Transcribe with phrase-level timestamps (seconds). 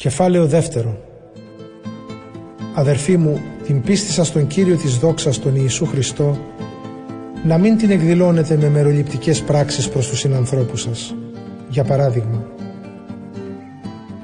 [0.00, 0.98] Κεφάλαιο δεύτερο
[2.74, 6.38] Αδερφοί μου, την πίστη σας στον Κύριο της δόξας τον Ιησού Χριστό
[7.44, 11.14] να μην την εκδηλώνετε με μεροληπτικές πράξεις προς τους συνανθρώπους σας.
[11.68, 12.44] Για παράδειγμα,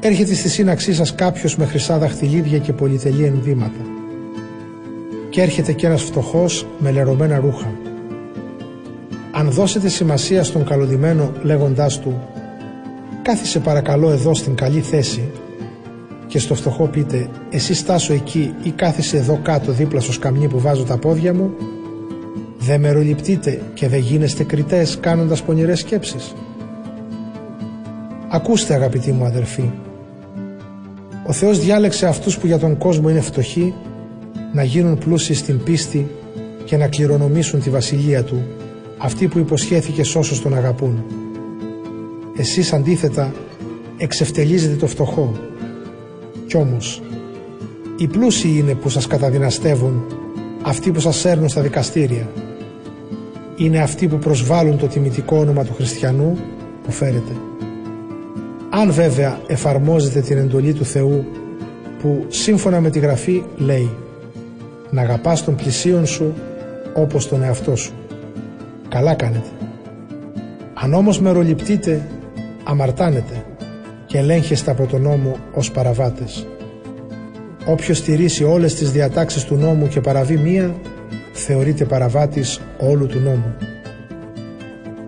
[0.01, 3.81] έρχεται στη σύναξή σας κάποιος με χρυσά δαχτυλίδια και πολυτελή ενδύματα
[5.31, 7.73] και έρχεται και ένας φτωχός με λερωμένα ρούχα.
[9.33, 12.29] Αν δώσετε σημασία στον καλωδημένο λέγοντάς του
[13.23, 15.31] «Κάθισε παρακαλώ εδώ στην καλή θέση»
[16.27, 20.61] και στο φτωχό πείτε «Εσύ στάσου εκεί ή κάθισε εδώ κάτω δίπλα στο σκαμνί που
[20.61, 21.51] βάζω τα πόδια μου»
[22.59, 26.35] δεν μεροληπτείτε και δεν γίνεστε κριτές κάνοντας πονηρές σκέψεις.
[28.29, 29.71] Ακούστε αγαπητοί μου αδερφοί,
[31.27, 33.75] ο Θεός διάλεξε αυτούς που για τον κόσμο είναι φτωχοί
[34.53, 36.11] να γίνουν πλούσιοι στην πίστη
[36.65, 38.43] και να κληρονομήσουν τη βασιλεία Του,
[38.99, 41.05] αυτοί που υποσχέθηκε σ' όσους τον αγαπούν.
[42.37, 43.33] Εσείς αντίθετα
[43.97, 45.33] εξευτελίζετε το φτωχό.
[46.47, 47.03] Κι όμως,
[47.97, 50.05] οι πλούσιοι είναι που σας καταδυναστεύουν,
[50.63, 52.29] αυτοί που σας σέρνουν στα δικαστήρια.
[53.57, 56.39] Είναι αυτοί που προσβάλλουν το τιμητικό όνομα του χριστιανού
[56.83, 57.33] που φέρετε.
[58.71, 61.25] Αν βέβαια εφαρμόζετε την εντολή του Θεού
[62.01, 63.91] που σύμφωνα με τη Γραφή λέει
[64.91, 66.35] να αγαπάς τον πλησίον σου
[66.95, 67.93] όπως τον εαυτό σου.
[68.89, 69.49] Καλά κάνετε.
[70.75, 72.09] Αν όμως μεροληπτείτε,
[72.65, 73.45] αμαρτάνετε
[74.07, 76.47] και ελέγχεστε από τον νόμο ως παραβάτες.
[77.67, 80.75] Όποιος στηρίσει όλες τις διατάξεις του νόμου και παραβεί μία,
[81.33, 83.57] θεωρείται παραβάτης όλου του νόμου.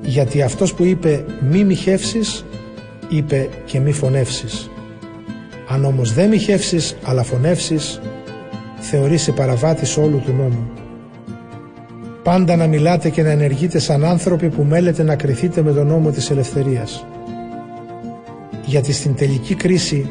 [0.02, 2.44] Γιατί αυτός που είπε μη μοιχεύσεις,
[3.08, 4.70] είπε και μη φωνεύσεις.
[5.68, 8.00] Αν όμως δεν μοιχεύσεις αλλά φωνεύσεις,
[8.78, 10.70] θεωρήσει παραβάτης όλου του νόμου.
[12.22, 16.10] Πάντα να μιλάτε και να ενεργείτε σαν άνθρωποι που μέλετε να κριθείτε με τον νόμο
[16.10, 17.06] της ελευθερίας.
[18.68, 20.10] Γιατί στην τελική κρίση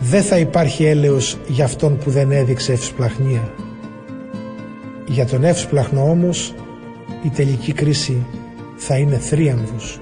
[0.00, 3.52] δεν θα υπάρχει έλεος για αυτόν που δεν έδειξε ευσπλαχνία.
[5.06, 6.54] Για τον εύσπλαχνο όμως
[7.22, 8.26] η τελική κρίση
[8.76, 10.00] θα είναι θρίαμβος.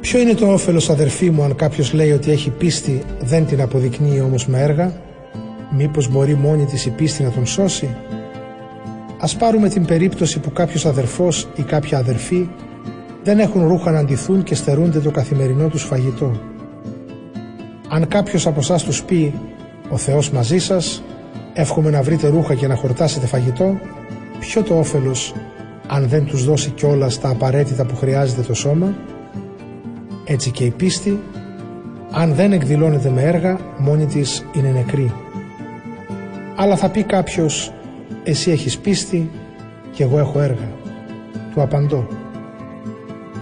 [0.00, 4.20] Ποιο είναι το όφελος αδερφοί μου αν κάποιος λέει ότι έχει πίστη δεν την αποδεικνύει
[4.20, 5.00] όμως με έργα;
[5.76, 7.96] Μήπως μπορεί μόνη της η πίστη να τον σώσει;
[9.18, 12.48] Ας πάρουμε την περίπτωση που κάποιος αδερφός ή κάποια αδερφή
[13.22, 16.40] δεν έχουν ρούχα να αντιθούν και στερούνται το καθημερινό τους φαγητό.
[17.88, 19.34] Αν κάποιος από εσάς τους πει
[19.88, 21.02] «Ο Θεός μαζί σας,
[21.52, 23.78] εύχομαι να βρείτε ρούχα και να χορτάσετε φαγητό»,
[24.40, 25.34] ποιο το όφελος
[25.86, 28.94] αν δεν τους δώσει κιόλας τα απαραίτητα που χρειάζεται το σώμα;
[30.24, 31.20] Έτσι και η πίστη,
[32.10, 35.12] αν δεν εκδηλώνεται με έργα, μόνη της είναι νεκρή.
[36.56, 37.72] Αλλά θα πει κάποιος,
[38.22, 39.30] εσύ έχεις πίστη
[39.92, 40.68] και εγώ έχω έργα.
[41.54, 42.06] Του απαντώ,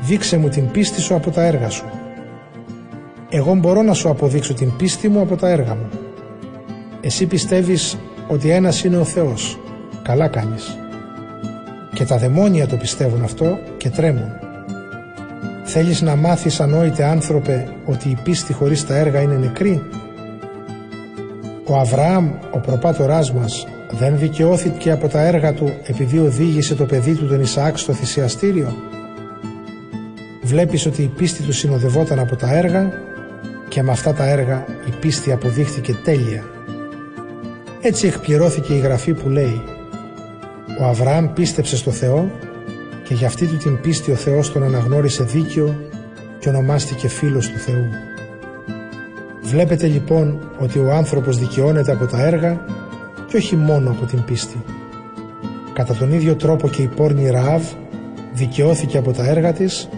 [0.02, 1.84] δείξε μου την πίστη σου από τα έργα σου.
[3.28, 5.88] Εγώ μπορώ να σου αποδείξω την πίστη μου από τα έργα μου.
[7.00, 7.98] Εσύ πιστεύεις
[8.28, 9.58] ότι ένας είναι ο Θεός.
[10.02, 10.78] Καλά κάνεις.
[11.94, 14.30] Και τα δαιμόνια το πιστεύουν αυτό και τρέμουν.
[15.64, 19.82] Θέλεις να μάθεις ανόητε άνθρωπε ότι η πίστη χωρίς τα έργα είναι νεκρή;
[21.66, 27.14] Ο Αβραάμ, ο προπάτοράς μας, δεν δικαιώθηκε από τα έργα του επειδή οδήγησε το παιδί
[27.14, 28.76] του τον Ισαάκ στο θυσιαστήριο;
[30.48, 32.92] Βλέπεις ότι η πίστη του συνοδευόταν από τα έργα
[33.68, 36.44] και με αυτά τα έργα η πίστη αποδείχθηκε τέλεια.
[37.80, 39.62] Έτσι εκπληρώθηκε η γραφή που λέει
[40.80, 42.30] «Ο Αβραάμ πίστεψε στο Θεό
[43.04, 45.76] και για αυτή του την πίστη ο Θεός τον αναγνώρισε δίκαιο
[46.38, 47.88] και ονομάστηκε φίλος του Θεού.
[49.42, 52.64] Βλέπετε λοιπόν ότι ο άνθρωπος δικαιώνεται από τα έργα
[53.26, 54.62] και όχι μόνο από την πίστη.
[55.72, 57.62] Κατά τον ίδιο τρόπο και η πόρνη Ραάβ
[58.32, 59.88] δικαιώθηκε από τα έργα της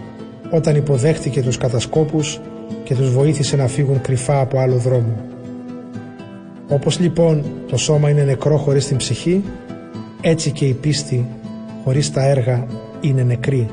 [0.51, 2.41] όταν υποδέχτηκε τους κατασκόπους
[2.85, 5.17] και τους βοήθησε να φύγουν κρυφά από άλλο δρόμο.
[6.69, 9.45] Όπως λοιπόν το σώμα είναι νεκρό χωρίς την ψυχή,
[10.21, 11.27] έτσι και η πίστη
[11.85, 12.67] χωρίς τα έργα
[13.01, 13.69] είναι νεκρή